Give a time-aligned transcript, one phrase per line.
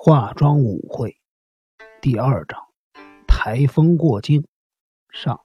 [0.00, 1.16] 化妆舞会
[2.00, 2.60] 第二章：
[3.26, 4.46] 台风过境
[5.10, 5.40] 上。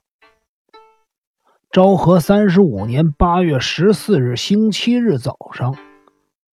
[1.72, 5.74] 昭和三十五年八月十四日星期日早上，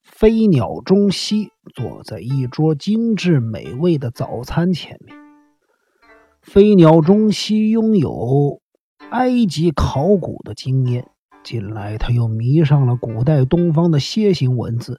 [0.02, 5.14] 飞鸟中西坐在一桌精致美味的早餐前面。
[6.40, 8.62] 飞鸟中西拥有
[9.10, 11.10] 埃及考古的经验，
[11.44, 14.98] 近来他又迷上了古代东方的楔形文字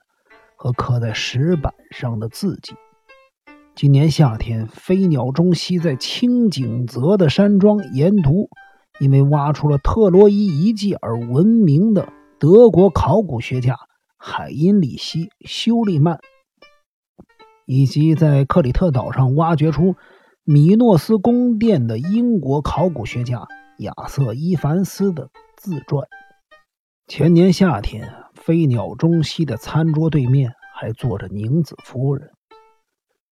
[0.54, 2.76] 和刻在石板上的字迹。
[3.74, 8.50] 今年夏天，飞鸟中西在清景泽的山庄沿途，
[9.00, 13.76] 因为挖出了特洛伊遗迹而闻名的德国考古学家
[14.18, 16.20] 海因里希·休利曼，
[17.64, 19.96] 以及在克里特岛上挖掘出
[20.44, 23.46] 米诺斯宫殿的英国考古学家
[23.78, 26.06] 亚瑟·伊凡斯的自传。
[27.08, 32.30] 前年夏天，飞鸟中西的餐桌对面还坐着宁子夫人。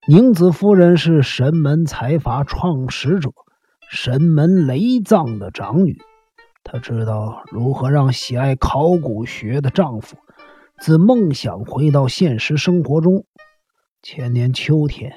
[0.09, 3.33] 宁子夫人是神门财阀创始者
[3.91, 6.01] 神门雷藏的长女，
[6.65, 10.17] 她知道如何让喜爱考古学的丈夫
[10.81, 13.27] 自梦想回到现实生活中。
[14.01, 15.13] 前年秋天，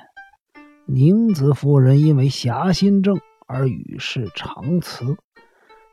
[0.85, 5.15] 宁子夫人因为狭心症而与世长辞，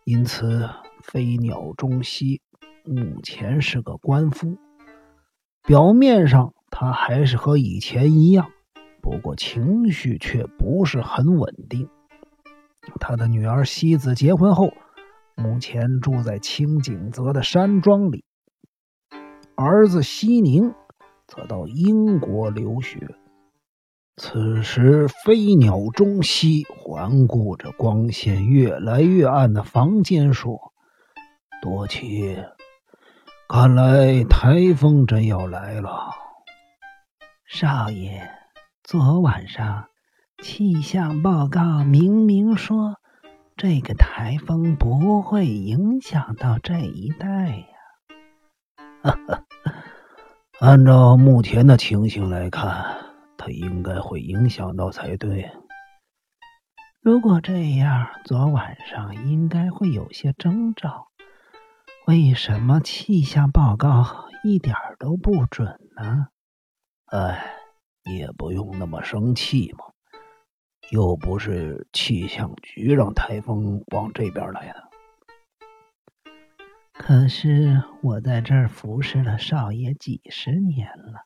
[0.05, 0.69] 因此
[1.01, 2.43] 飞鸟中西
[2.85, 4.57] 目前是个官夫。
[5.63, 8.51] 表面上，他还是和以前一样。
[9.03, 11.89] 不过情绪却不是很稳定。
[12.99, 14.73] 他的女儿西子结婚后，
[15.37, 18.25] 目前住在清景泽的山庄里。
[19.55, 20.75] 儿子西宁
[21.27, 23.15] 则到英国留学。
[24.17, 30.73] 此时，飞鸟中西环顾着光线越来越暗的房间，说
[31.63, 32.37] ：“多奇，
[33.49, 36.11] 看来台风真要来了。”
[37.49, 38.31] 少爷。
[38.91, 39.89] 昨晚上
[40.43, 42.97] 气象报告明明说，
[43.57, 47.67] 这个台风不会影响到这一带呀。
[50.59, 52.97] 按照目前的情形来看，
[53.39, 55.49] 它应该会影响到才对。
[57.01, 61.07] 如果这样，昨晚上应该会有些征兆。
[62.09, 66.27] 为什么气象报告一点都不准呢？
[67.07, 67.60] 哎。
[68.17, 69.85] 也不用那么生气嘛，
[70.91, 74.91] 又不是气象局让台风往这边来的。
[76.93, 81.25] 可是我在这儿服侍了少爷几十年了，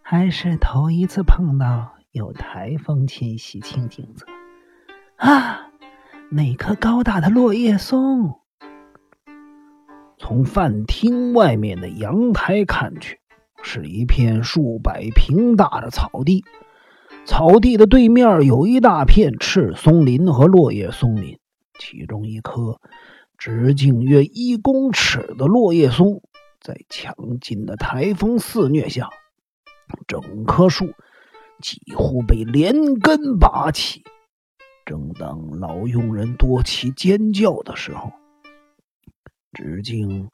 [0.00, 4.26] 还是头一次碰到有台风侵袭清景泽。
[5.16, 5.70] 啊，
[6.30, 8.40] 那棵高大的落叶松，
[10.16, 13.19] 从饭厅外面的阳台看去。
[13.62, 16.44] 是一片数百平大的草地，
[17.24, 21.38] 草地的对面有一大片赤松林和落叶松林，
[21.78, 22.80] 其中一棵
[23.36, 26.22] 直径约一公尺的落叶松，
[26.60, 29.08] 在强劲的台风肆虐下，
[30.06, 30.94] 整棵树
[31.60, 34.02] 几乎被连根拔起。
[34.86, 38.10] 正当老佣人多奇尖叫的时候，
[39.52, 40.30] 直径。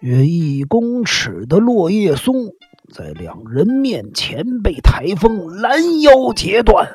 [0.00, 2.52] 约一公尺的落叶松，
[2.94, 6.88] 在两人面前被台风拦腰截断，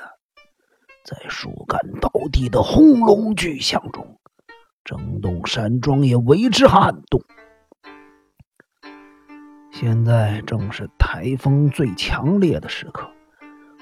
[1.04, 4.18] 在树干倒地的轰隆巨响中，
[4.86, 7.22] 整栋山庄也为之撼动。
[9.74, 13.10] 现在正是台风最强烈的时刻，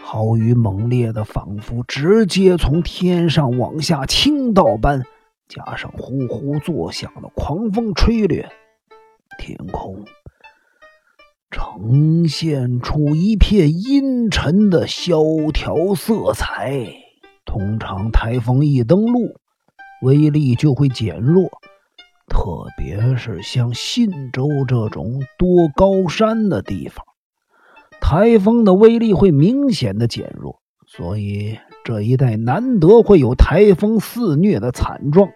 [0.01, 5.03] 豪雨猛烈的，仿佛直接从天上往下倾倒般，
[5.47, 8.51] 加上呼呼作响的狂风吹掠。
[9.41, 10.05] 天空
[11.49, 16.93] 呈现出一片阴沉的萧条色彩。
[17.43, 19.35] 通常台风一登陆，
[20.03, 21.49] 威力就会减弱，
[22.29, 27.03] 特别是像信州这种多高山的地方，
[27.99, 30.61] 台风的威力会明显的减弱。
[30.85, 35.29] 所以这一带难得会有台风肆虐的惨状。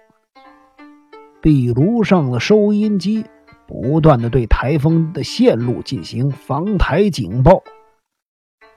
[1.42, 3.26] 壁炉上的收音机。
[3.68, 7.64] 不断的对台风的线路进行防台警报，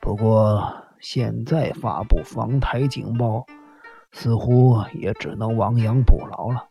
[0.01, 0.63] 不过
[0.99, 3.45] 现在发布防台警报，
[4.13, 6.69] 似乎也只能亡羊补牢了。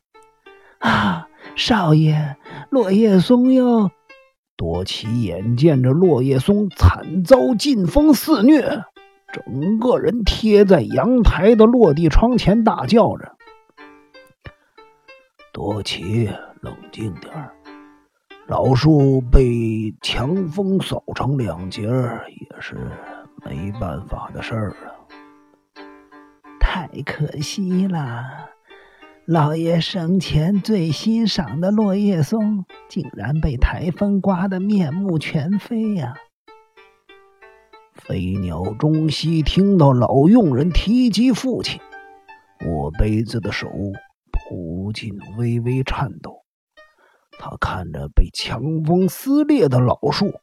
[0.79, 2.37] 啊，少爷，
[2.69, 3.91] 落叶松哟！
[4.55, 8.83] 多奇眼见着落叶松惨遭劲风肆虐，
[9.31, 13.35] 整个人贴在阳台的落地窗前大叫着
[15.53, 16.27] ：“多奇，
[16.61, 17.53] 冷静点儿。”
[18.47, 22.77] 老树被强风扫成两截，也是
[23.43, 24.95] 没办法的事儿啊。
[26.57, 28.49] 太可惜了，
[29.25, 36.13] 老爷生前最欣赏的落叶松，竟然被台风刮得面目全非呀！
[37.95, 41.81] 飞鸟中西听到老佣人提及父亲，
[42.65, 43.67] 握杯子的手
[44.31, 46.36] 不禁微微颤抖。
[47.39, 50.39] 他看着被强风撕裂的老树，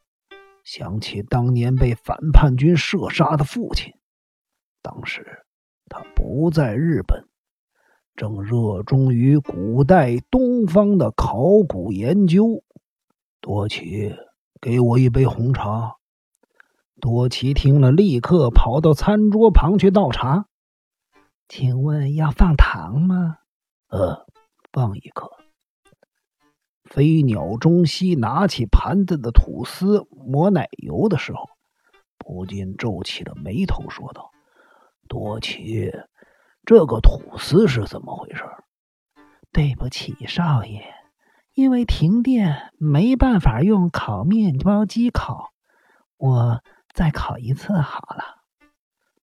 [0.63, 3.93] 想起当年被反叛军射杀的父亲。
[4.81, 5.45] 当时
[5.87, 7.27] 他不在日本，
[8.15, 11.37] 正热衷于古代东方的考
[11.67, 12.63] 古研究。
[13.41, 14.15] 多奇，
[14.61, 15.95] 给我一杯红茶。
[17.01, 20.47] 多奇听了，立刻跑到餐桌旁去倒茶。
[21.47, 23.37] 请问要放糖吗？
[23.89, 24.25] 呃，
[24.71, 25.29] 放一颗。
[26.85, 31.49] 飞鸟中西拿起盘子的吐司抹奶油的时候，
[32.17, 34.31] 不禁皱起了眉头，说道
[35.09, 35.91] ：“多奇，
[36.63, 38.43] 这个吐司是怎么回事
[39.51, 40.85] ？”“对不起，少爷，
[41.53, 45.51] 因为停电，没办法用烤面包机烤，
[46.17, 46.61] 我
[46.93, 48.23] 再烤一次好了。”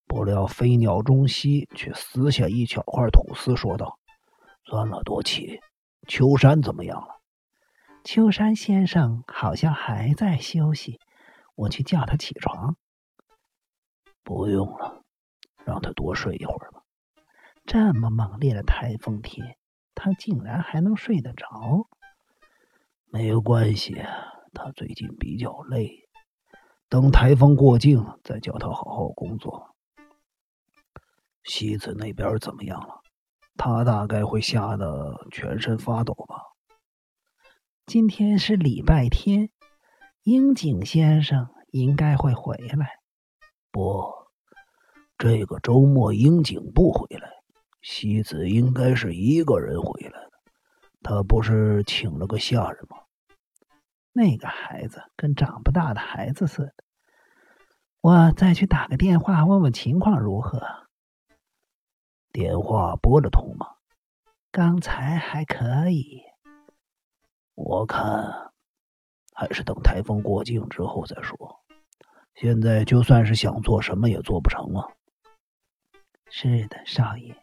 [0.06, 3.98] 不料飞鸟中西却撕下一小块吐司，说道
[4.68, 5.60] ：“算了，多奇，
[6.06, 7.20] 秋山怎么样了？”
[8.04, 10.98] 秋山先生好像还在休息，
[11.54, 12.76] 我去叫他起床。
[14.24, 15.04] 不用了，
[15.64, 16.82] 让他多睡一会儿吧。
[17.64, 19.56] 这么猛烈的台风天，
[19.94, 21.88] 他竟然还能睡得着？
[23.06, 23.94] 没有关系，
[24.52, 26.08] 他最近比较累，
[26.88, 29.76] 等台风过境再叫他好好工作。
[31.44, 33.00] 西子那边怎么样了？
[33.56, 36.51] 他大概会吓得全身发抖吧。
[37.84, 39.50] 今天是礼拜天，
[40.22, 43.00] 樱井先生应该会回来。
[43.72, 44.08] 不，
[45.18, 47.28] 这个周末樱井不回来，
[47.82, 50.30] 西子应该是一个人回来的。
[51.02, 52.98] 他不是请了个下人吗？
[54.12, 56.74] 那个孩子跟长不大的孩子似的。
[58.00, 60.62] 我再去打个电话问问情况如何。
[62.30, 63.66] 电话拨得通吗？
[64.52, 66.22] 刚才还可以。
[67.54, 68.52] 我看
[69.34, 71.60] 还是等台风过境之后再说。
[72.34, 74.90] 现在就算是想做什么也做不成了。
[76.30, 77.36] 是的，少爷。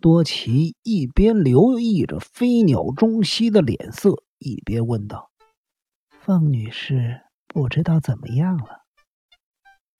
[0.00, 5.30] 多奇一边留意着飞鸟中西的脸色，一边问道
[6.20, 8.84] ：“凤女士不知道怎么样了？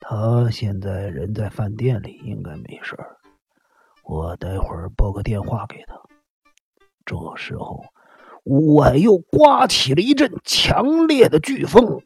[0.00, 3.18] 她现在人在饭店里，应该没事儿。
[4.02, 6.00] 我待会儿拨个电话给她。”
[7.04, 7.84] 这时候。
[8.44, 12.02] 屋外又刮起了一阵强烈的飓风，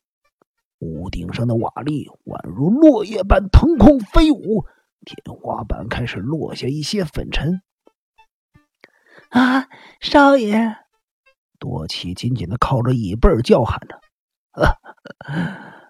[0.78, 4.64] 屋顶上的瓦砾宛如落叶般腾空飞舞，
[5.04, 7.60] 天花板开始落下一些粉尘。
[9.30, 9.66] 啊，
[10.00, 10.76] 少爷！
[11.58, 14.00] 多奇紧紧的靠着椅背叫喊着：“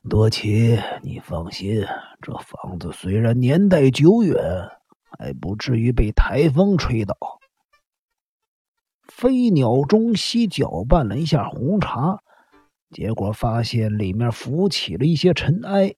[0.09, 1.85] 多奇，你放心，
[2.23, 4.35] 这房子虽然年代久远，
[5.19, 7.15] 还不至于被台风吹倒。”
[9.19, 12.23] 飞鸟中西搅拌了一下红茶，
[12.91, 15.93] 结果发现里面浮起了一些尘埃，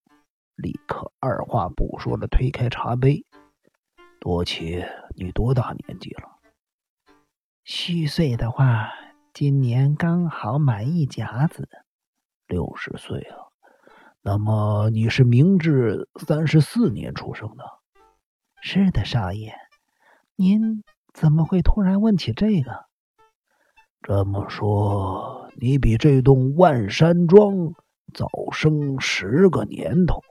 [0.56, 3.26] 立刻二话不说的推开茶杯。
[4.20, 4.82] 多奇，
[5.14, 6.30] 你多大年纪了？
[7.62, 8.88] 虚岁的话，
[9.34, 11.68] 今年刚好满一甲子，
[12.46, 13.52] 六十岁了。
[14.22, 17.64] 那么你是明治三十四年出生的？
[18.62, 19.52] 是的，少爷。
[20.36, 22.88] 您怎么会突然问起这个？
[24.02, 27.74] 这么说，你比这栋万山庄
[28.14, 30.22] 早生十个年头。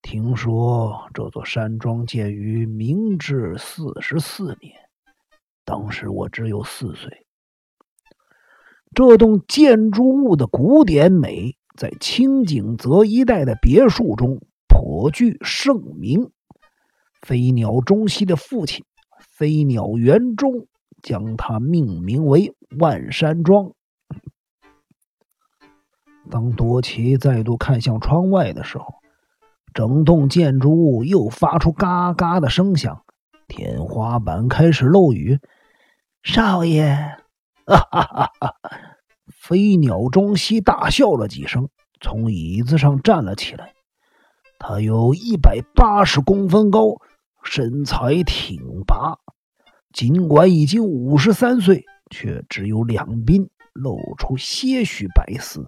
[0.00, 4.74] 听说这座山庄建于明治四十四年，
[5.64, 7.26] 当时我只有四岁。
[8.94, 16.30] 这栋建筑物的古典美，在清景泽一带的别墅中颇具盛名。
[17.20, 18.86] 飞鸟中西的父亲
[19.28, 20.66] 飞鸟园中。
[21.02, 23.72] 将它命名为万山庄。
[26.30, 28.94] 当多奇再度看向窗外的时候，
[29.74, 33.04] 整栋建筑物又发出嘎嘎的声响，
[33.48, 35.40] 天花板开始漏雨。
[36.22, 37.16] 少爷，
[37.66, 38.52] 哈哈哈！
[39.32, 41.68] 飞鸟中西大笑了几声，
[42.00, 43.72] 从椅子上站了起来。
[44.58, 47.00] 他有一百八十公分高，
[47.42, 49.18] 身材挺拔。
[49.92, 55.66] 尽管已经五十三岁，却只有两鬓露出些许白丝。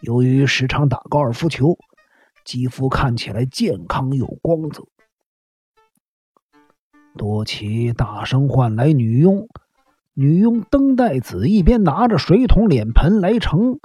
[0.00, 1.76] 由于时常打高尔夫球，
[2.44, 4.84] 肌肤看起来健康有光泽。
[7.16, 9.48] 多奇大声唤来女佣，
[10.12, 13.80] 女佣登带子一边拿着水桶、脸盆来盛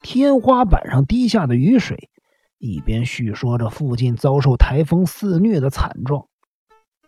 [0.00, 2.10] 天花板上滴下的雨水，
[2.58, 6.28] 一边叙说着附近遭受台风肆虐的惨状。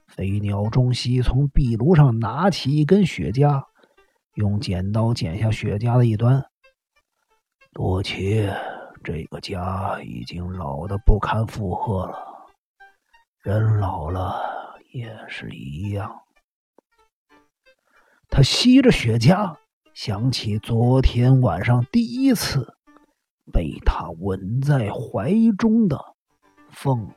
[0.08, 3.66] 飞鸟中西从壁炉上拿起一根雪茄，
[4.38, 6.45] 用剪刀剪下雪茄的一端。
[7.73, 8.49] 多奇，
[9.02, 12.47] 这个家已经老得不堪负荷了，
[13.42, 14.57] 人老了。
[14.90, 16.23] 也是一样。
[18.30, 19.57] 他吸着雪茄，
[19.92, 22.75] 想起昨天晚上第一次
[23.52, 26.14] 被他吻在怀中的
[26.71, 27.11] 凤